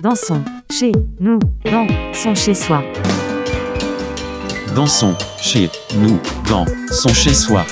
Dansons 0.00 0.44
chez 0.70 0.92
nous, 1.18 1.40
dansons 1.64 2.34
chez 2.36 2.54
soi. 2.54 2.84
Dansons 4.76 5.16
chez 5.40 5.68
nous, 5.96 6.20
dansons 6.48 7.12
chez 7.12 7.34
soi. 7.34 7.64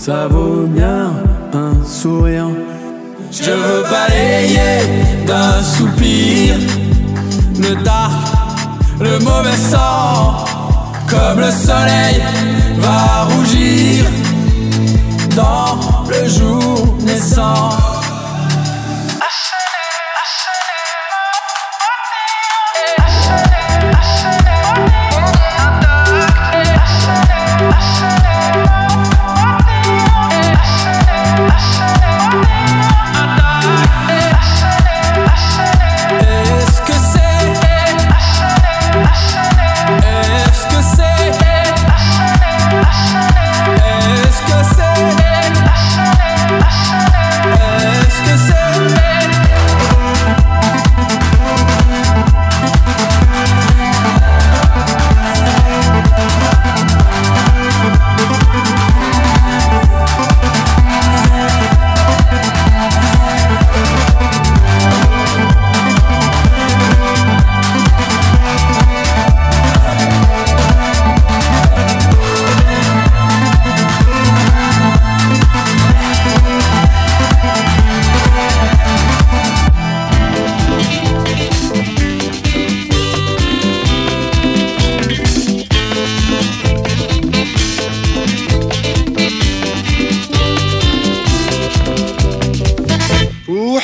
ça 0.00 0.28
vaut 0.28 0.66
bien 0.66 1.12
un 1.52 1.84
sourire. 1.84 2.48
Je 3.30 3.50
veux 3.50 3.82
balayer 3.82 4.80
d'un 5.26 5.62
soupir 5.62 6.54
le 7.58 7.74
dark, 7.84 8.26
le 8.98 9.18
mauvais 9.18 9.60
sang, 9.72 10.46
comme 11.06 11.40
le 11.40 11.50
soleil 11.50 12.22
va 12.78 13.24
rougir 13.24 14.06
dans 15.36 15.78
le 16.08 16.28
jour 16.28 16.96
naissant. 17.02 17.89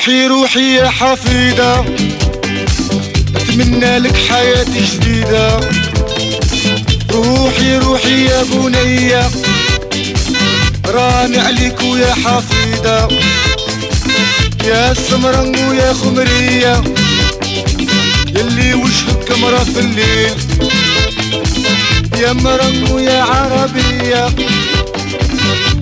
روحي 0.07 0.27
روحي 0.27 0.75
يا 0.75 0.89
حفيدة. 0.89 1.85
أتمنى 3.35 3.99
لك 3.99 4.15
حياة 4.29 4.63
جديدة. 4.63 5.59
روحي 7.11 7.77
روحي 7.77 8.25
يا 8.25 8.43
بنية 8.43 9.29
راني 10.85 11.39
عليك 11.39 11.81
ويا 11.81 12.13
حفيدة. 12.13 13.07
يا 14.63 14.93
سمرن 14.93 15.55
ويا 15.69 15.93
خمرية. 15.93 16.83
يلي 18.27 18.73
وجهك 18.73 19.37
مرة 19.41 19.63
في 19.63 19.79
الليل. 19.79 20.33
يا 22.17 22.33
مرن 22.33 22.91
ويا 22.91 23.23
عربية. 23.23 24.29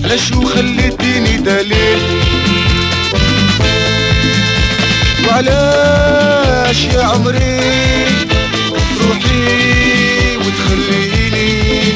علاش 0.03 0.31
وخليتيني 0.31 1.37
دليل؟ 1.37 2.24
وعلاش 5.27 6.85
يا 6.85 7.03
عمري؟ 7.03 7.59
تروحي 8.99 10.37
وتخليني. 10.37 11.93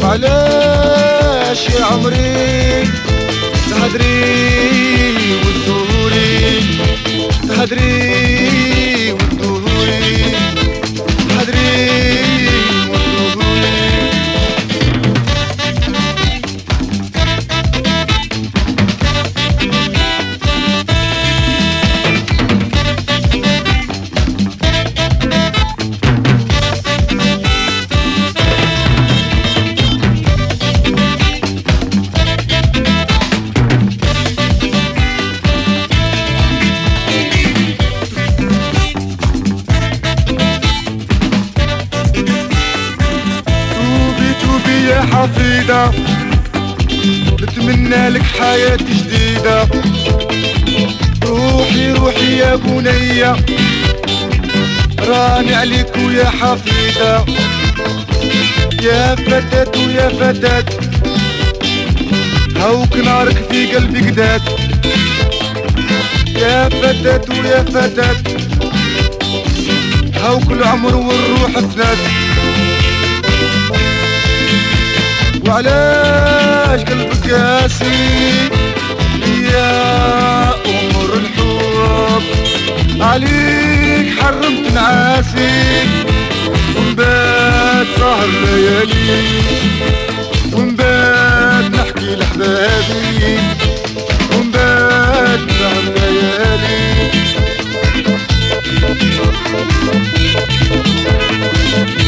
وعلاش 0.00 1.68
يا 1.68 1.84
عمري؟ 1.84 2.84
تهدري 3.70 4.14
وتدوري. 5.44 6.60
تهدري 7.48 8.69
ويا 67.40 67.62
فتاة 67.62 68.16
هاوك 70.14 70.52
العمر 70.52 70.96
والروح 70.96 71.50
فنات 71.50 71.98
وعلاش 75.46 76.80
قلبك 76.80 77.30
قاسي؟ 77.30 78.48
يا 79.52 80.48
أمر 80.48 81.14
الحب. 81.14 82.22
عليك 83.00 84.20
حرمت 84.20 84.72
نعاسي 84.74 85.84
ونبات 86.76 87.86
سهر 87.98 88.26
ليالي. 88.44 89.22
ونبات 90.52 91.64
نحكي 91.74 92.16
لحبابي. 92.16 93.38
ونبات 94.32 95.40
سهر 95.58 95.84
ليالي. 95.96 96.59
Thank 99.22 99.36
you. 101.90 101.99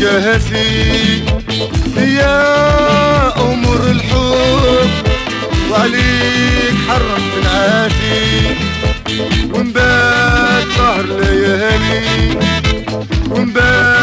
قاسي 0.00 1.22
يا 1.96 3.42
أمر 3.52 3.80
الحب 3.90 4.90
وعليك 5.70 6.74
حرمت 6.88 7.44
نعاسي 7.44 8.56
ونبات 9.54 10.64
سهر 10.76 11.02
ليالي 11.06 12.38
ونبات 13.30 13.99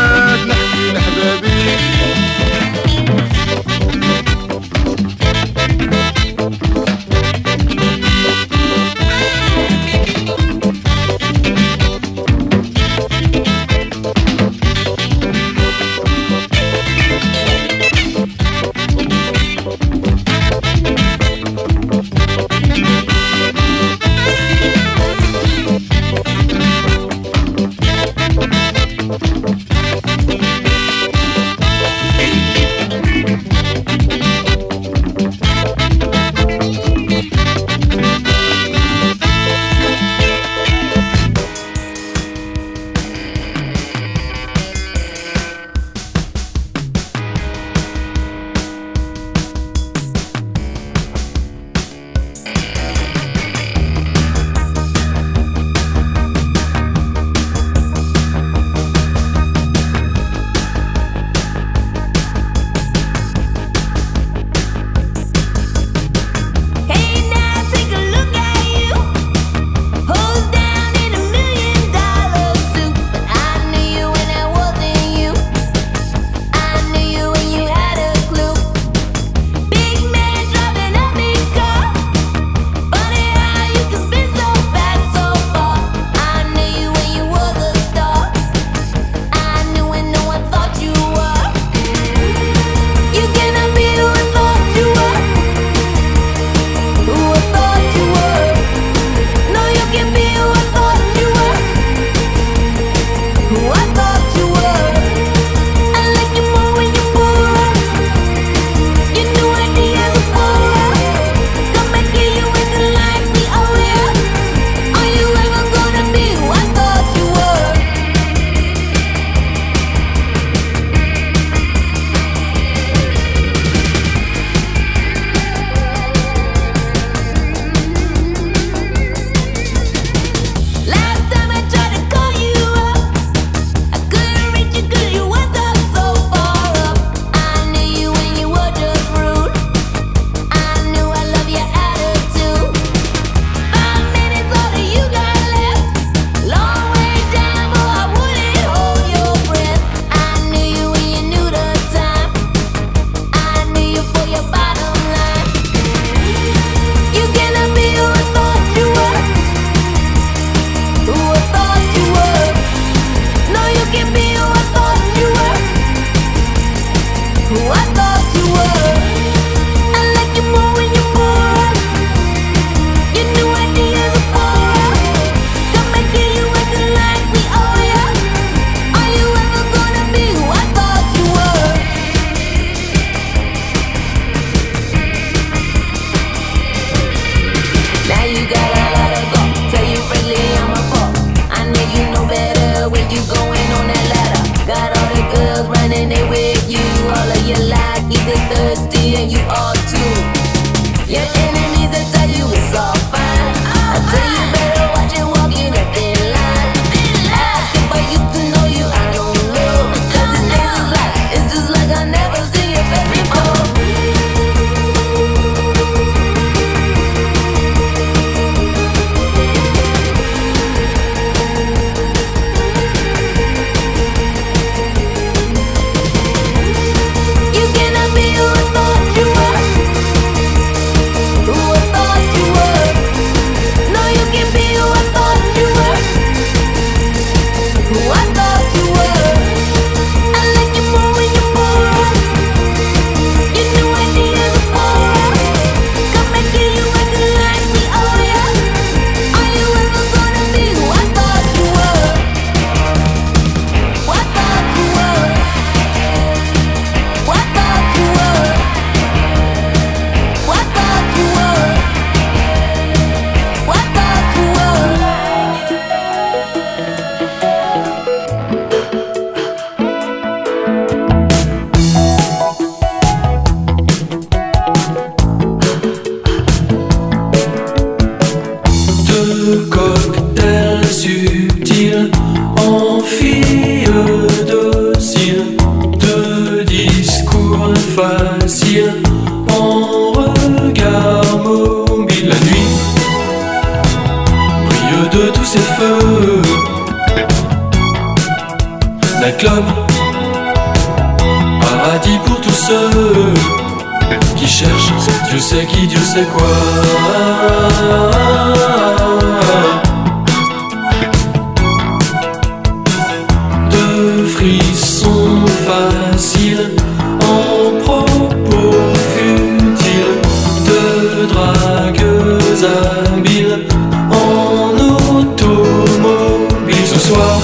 en 316.56 317.84
propos 317.84 318.76
futiles 319.14 320.22
de 320.66 320.82
dragueuses 321.26 322.66
habiles 322.66 323.68
en 324.12 324.72
automobile 325.18 326.86
ce 326.86 327.00
soir. 327.00 327.40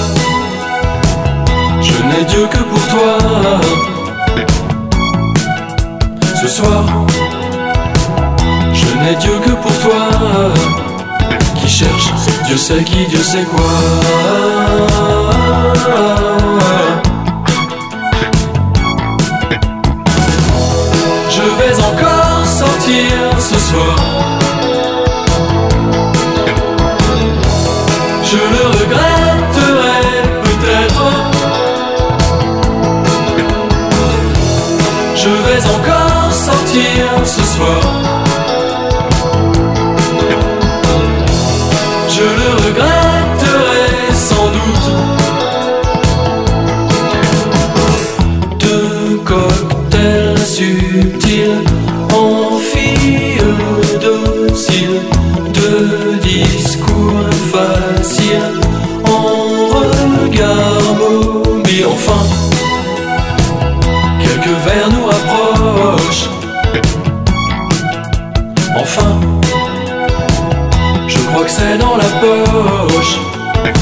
Je 1.82 1.96
n'ai 2.08 2.24
Dieu 2.24 2.46
que 2.50 2.62
pour 2.70 2.86
toi. 2.88 3.18
Ce 6.40 6.48
soir, 6.48 6.84
je 8.72 8.86
n'ai 9.02 9.16
Dieu 9.16 9.38
que 9.44 9.50
pour 9.50 9.78
toi. 9.80 10.08
Qui 11.56 11.68
cherche, 11.68 12.12
Dieu 12.46 12.56
sait 12.56 12.84
qui, 12.84 13.06
Dieu 13.06 13.22
sait 13.22 13.44
quoi. 13.44 13.70
ce 23.44 23.58
soir. 23.58 23.96
Je 28.30 28.38
le 28.54 28.64
regretterai 28.80 30.00
peut-être. 30.44 31.06
Je 35.14 35.28
vais 35.28 35.62
encore 35.76 36.32
sortir 36.32 37.04
ce 37.24 37.42
soir. 37.54 37.80
Je 42.08 42.26
le 42.40 42.50
regretterai 42.66 43.88
sans 44.14 44.48
doute. 44.56 44.88
Deux 48.58 49.20
cocktails 49.22 50.38
subtils 50.38 51.83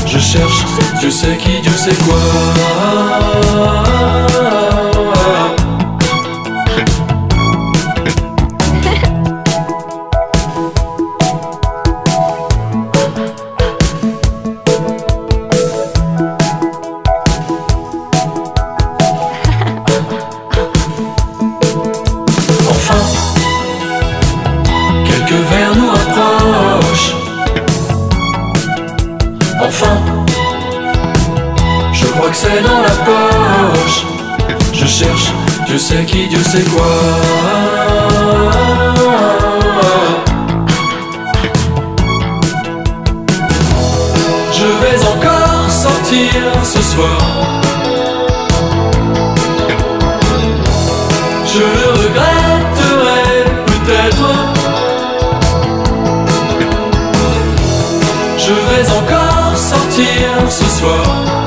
Je 0.07 0.19
cherche, 0.19 0.65
Dieu 1.01 1.11
sait 1.11 1.37
qui, 1.39 1.61
Dieu 1.61 1.73
sait 1.73 1.95
quoi. 2.05 2.17
dans 32.61 32.83
la 32.83 32.91
poche. 33.07 34.05
Je 34.73 34.87
cherche, 34.87 35.33
Dieu 35.67 35.79
sait 35.79 36.05
qui, 36.05 36.29
Dieu 36.29 36.43
sait 36.43 36.65
quoi. 36.65 36.85
Je 44.53 44.67
vais 44.83 45.07
encore 45.07 45.71
sortir 45.71 46.31
ce 46.63 46.83
soir. 46.83 47.19
Je 51.47 51.61
le 51.61 51.89
regretterai 52.03 53.45
peut-être. 53.67 54.31
Je 58.39 58.53
vais 58.53 58.91
encore 58.91 59.57
sortir 59.57 60.51
ce 60.51 60.65
soir. 60.65 61.42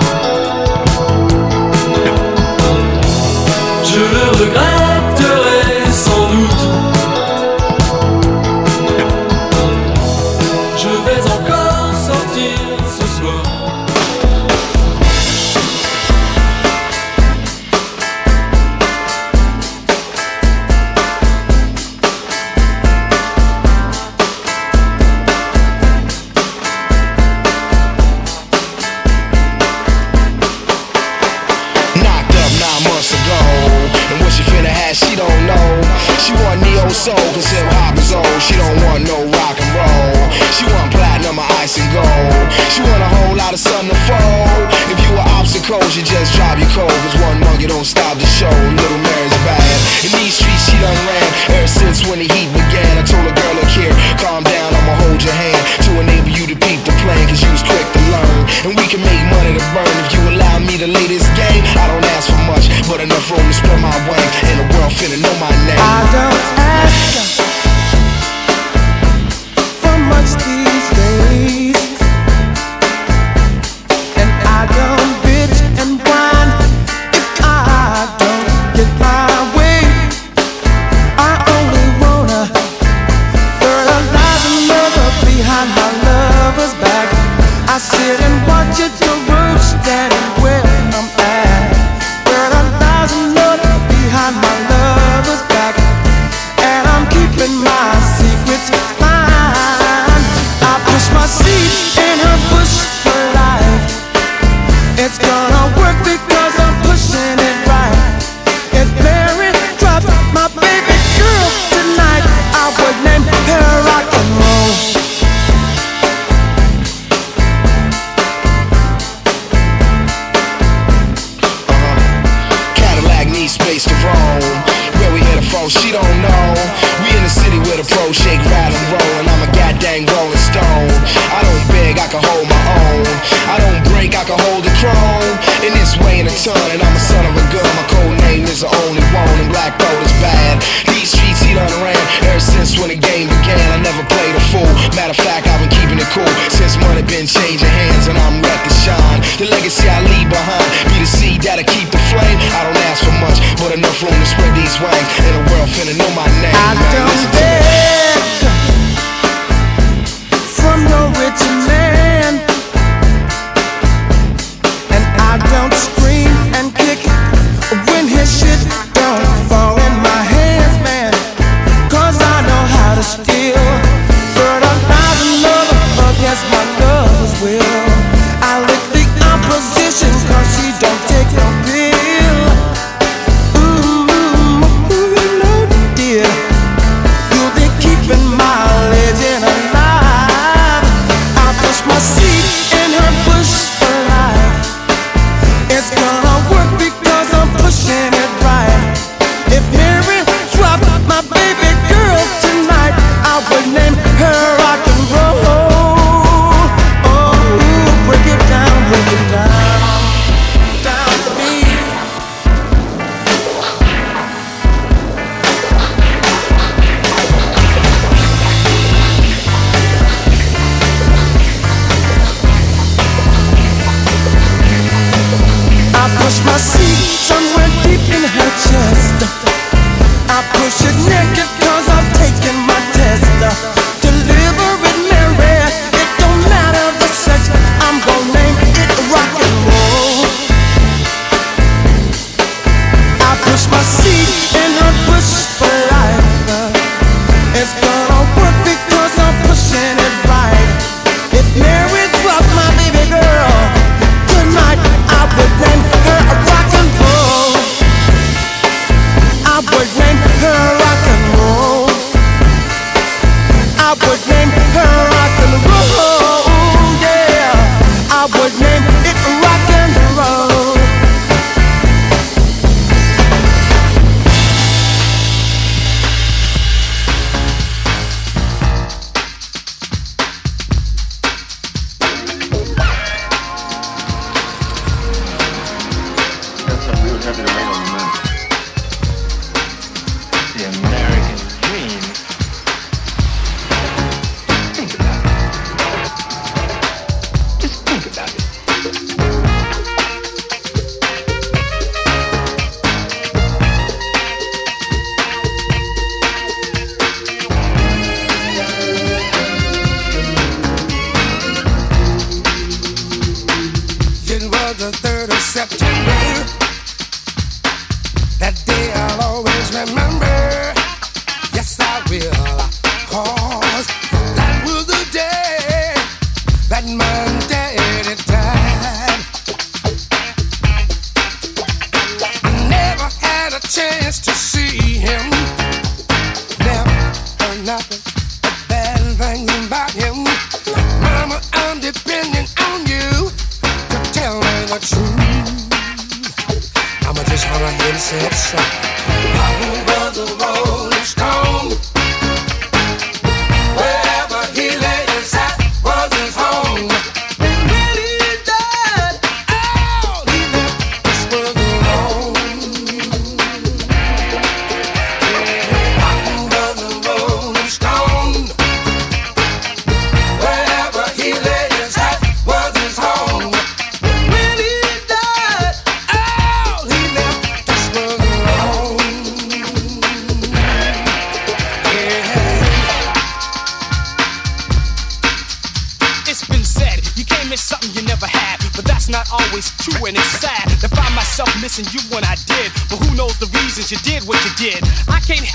son, 136.46 136.70
and 136.70 136.78
I'm 136.78 136.94
a 136.94 137.02
son 137.02 137.26
of 137.26 137.34
a 137.34 137.44
gun. 137.50 137.66
My 137.74 137.86
code 137.90 138.18
name 138.30 138.46
is 138.46 138.62
the 138.62 138.70
only 138.70 139.02
one, 139.10 139.36
and 139.42 139.50
black 139.50 139.74
thought 139.82 140.02
is 140.06 140.14
bad. 140.22 140.62
These 140.94 141.10
streets 141.10 141.42
he 141.42 141.58
done 141.58 141.74
ran 141.82 141.98
ever 142.30 142.40
since 142.40 142.78
when 142.78 142.94
the 142.94 143.00
game 143.02 143.26
began. 143.34 143.66
I 143.74 143.82
never 143.82 144.06
played 144.06 144.36
a 144.38 144.44
fool. 144.54 144.70
Matter 144.94 145.18
of 145.18 145.22
fact, 145.26 145.50
I've 145.50 145.58
been 145.58 145.74
keeping 145.74 145.98
it 145.98 146.10
cool 146.14 146.30
since 146.54 146.78
money 146.78 147.02
been 147.02 147.26
changing 147.26 147.66
hands. 147.66 147.85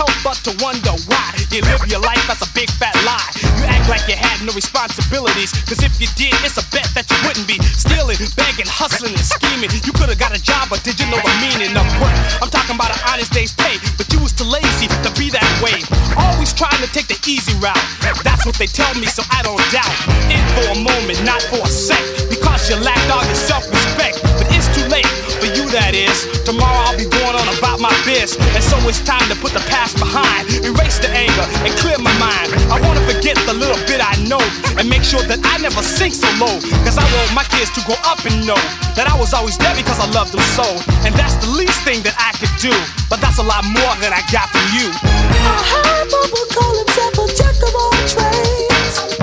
help 0.00 0.16
but 0.24 0.40
to 0.40 0.52
wonder 0.64 0.96
why 1.12 1.28
you 1.52 1.60
live 1.68 1.84
your 1.84 2.00
life 2.00 2.24
as 2.32 2.40
a 2.40 2.48
big 2.56 2.72
fat 2.80 2.96
lie. 3.04 3.20
You 3.60 3.68
act 3.68 3.84
like 3.92 4.04
you 4.08 4.16
had 4.16 4.40
no 4.40 4.52
responsibilities, 4.56 5.52
cause 5.68 5.84
if 5.84 5.92
you 6.00 6.08
did, 6.16 6.32
it's 6.40 6.56
a 6.56 6.64
bet 6.72 6.88
that 6.96 7.04
you 7.12 7.18
wouldn't 7.28 7.44
be 7.44 7.60
stealing, 7.76 8.16
begging, 8.32 8.64
hustling, 8.64 9.12
and 9.12 9.26
scheming. 9.26 9.68
You 9.84 9.92
could 9.92 10.08
have 10.08 10.16
got 10.16 10.32
a 10.32 10.40
job, 10.40 10.72
but 10.72 10.80
did 10.88 10.96
you 10.96 11.04
know 11.12 11.20
the 11.20 11.34
meaning 11.44 11.76
of 11.76 11.84
work? 12.00 12.16
I'm 12.40 12.48
talking 12.48 12.80
about 12.80 12.96
an 12.96 13.02
honest 13.12 13.28
day's 13.36 13.52
pay, 13.52 13.76
but 14.00 14.08
you 14.08 14.24
was 14.24 14.32
too 14.32 14.48
lazy 14.48 14.88
to 14.88 15.10
be 15.20 15.28
that 15.36 15.50
way. 15.60 15.76
Always 16.16 16.56
trying 16.56 16.80
to 16.80 16.88
take 16.96 17.12
the 17.12 17.20
easy 17.28 17.52
route. 17.60 17.84
That's 18.24 18.48
what 18.48 18.56
they 18.56 18.70
tell 18.70 18.94
me, 18.96 19.04
so 19.04 19.20
I 19.28 19.44
don't 19.44 19.60
doubt. 19.68 19.96
In 20.32 20.40
for 20.56 20.64
a 20.72 20.78
moment, 20.80 21.20
not 21.28 21.44
for 21.52 21.60
a 21.60 21.68
sec, 21.68 22.00
because 22.32 22.72
you 22.72 22.80
lacked 22.80 23.10
all 23.12 23.24
your 23.26 23.36
self 23.36 23.68
respect. 23.68 24.16
But 24.38 24.48
it's 24.56 24.70
too 24.72 24.86
late 24.88 25.08
for 25.42 25.50
you, 25.52 25.68
that 25.76 25.92
is. 25.92 26.24
Tomorrow 26.48 26.88
I'll 26.88 26.96
be 26.96 27.10
going 27.31 27.49
on 27.49 27.59
about 27.59 27.81
my 27.81 27.93
biz. 28.05 28.37
And 28.55 28.62
so 28.62 28.77
it's 28.88 29.01
time 29.01 29.23
to 29.31 29.37
put 29.38 29.53
the 29.53 29.62
past 29.71 29.97
behind, 29.99 30.51
erase 30.64 30.99
the 30.99 31.11
anger, 31.11 31.47
and 31.62 31.71
clear 31.79 31.99
my 31.99 32.12
mind. 32.19 32.51
I 32.71 32.81
wanna 32.83 33.03
forget 33.07 33.37
the 33.47 33.55
little 33.55 33.79
bit 33.87 34.01
I 34.03 34.16
know 34.27 34.43
and 34.79 34.88
make 34.88 35.05
sure 35.05 35.23
that 35.23 35.38
I 35.45 35.59
never 35.59 35.83
sink 35.83 36.14
so 36.14 36.27
low. 36.38 36.59
Cause 36.83 36.99
I 36.99 37.07
want 37.14 37.35
my 37.35 37.45
kids 37.45 37.71
to 37.79 37.81
grow 37.87 37.99
up 38.05 38.25
and 38.27 38.47
know 38.47 38.59
that 38.97 39.07
I 39.07 39.16
was 39.19 39.35
always 39.35 39.57
there 39.59 39.75
because 39.77 39.99
I 40.01 40.11
loved 40.11 40.33
them 40.33 40.45
so. 40.59 40.66
And 41.07 41.14
that's 41.14 41.37
the 41.38 41.51
least 41.51 41.83
thing 41.83 42.03
that 42.03 42.16
I 42.19 42.35
could 42.38 42.53
do. 42.59 42.75
But 43.09 43.21
that's 43.21 43.38
a 43.38 43.47
lot 43.47 43.64
more 43.64 43.95
than 44.03 44.12
I 44.12 44.23
got 44.35 44.51
from 44.51 44.66
you. 44.75 44.90
A 44.90 45.55
high 45.71 46.05
bubble 46.11 46.47
call 46.51 46.75
himself 46.83 47.14
a 47.14 47.27
jack 47.35 47.59
of 47.62 47.75
all 47.75 47.95
trades. 48.11 49.19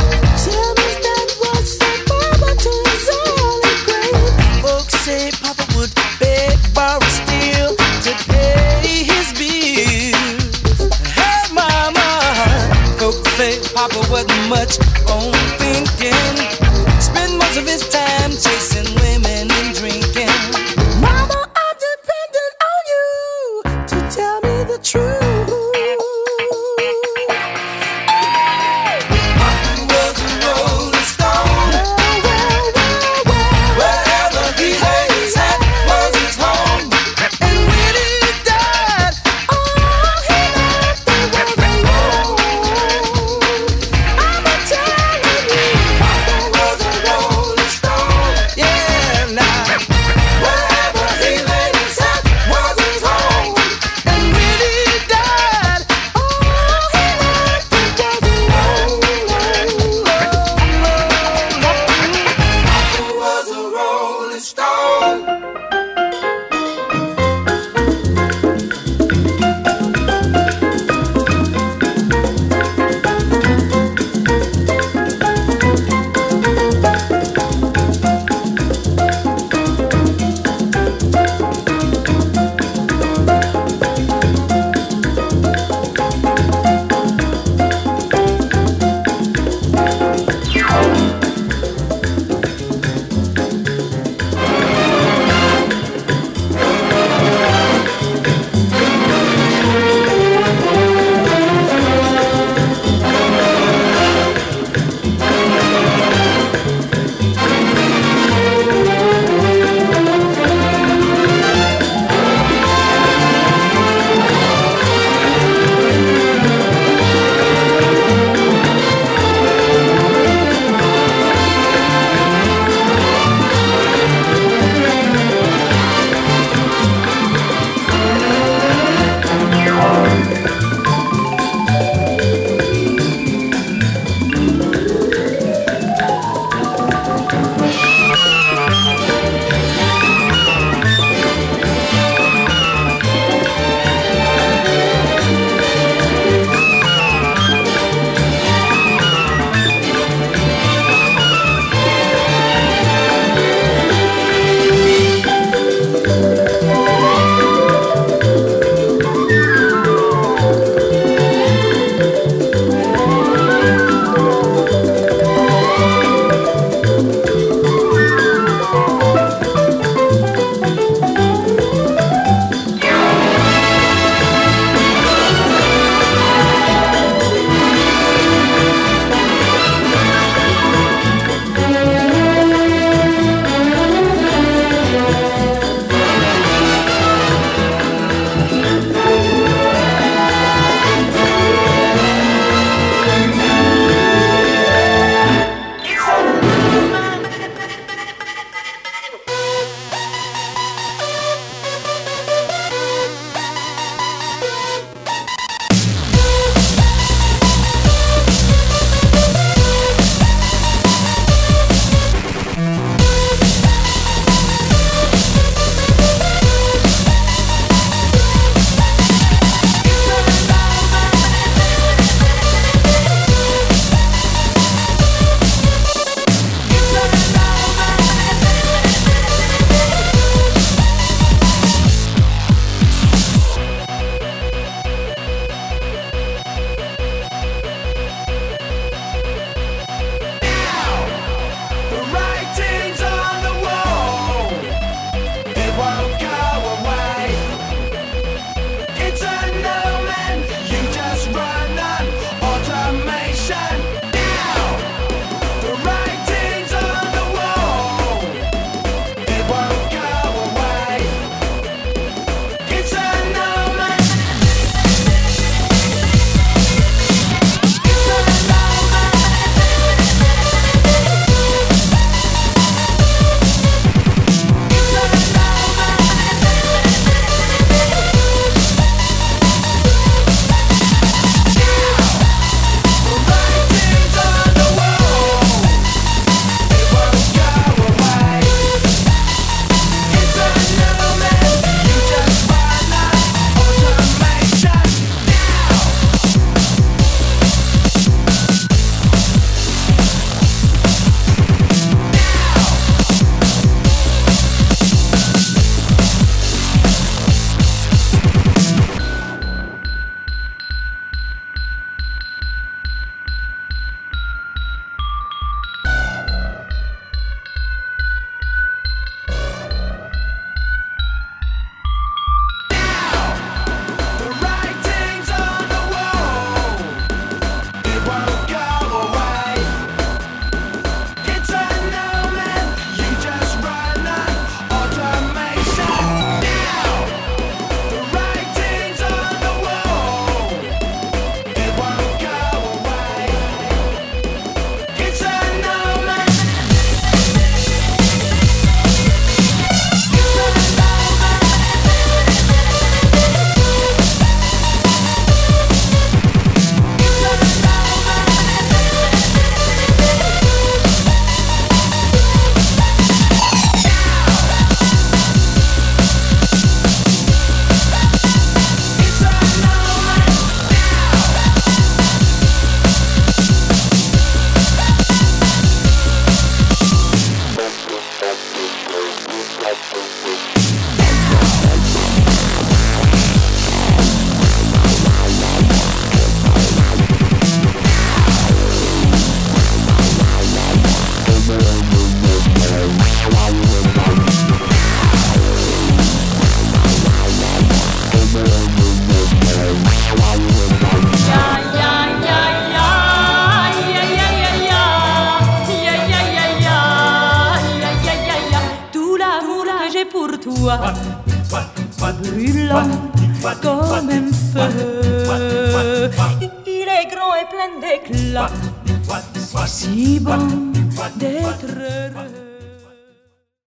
Papa 13.78 14.00
wasn't 14.10 14.50
much 14.50 14.80
on 15.08 15.37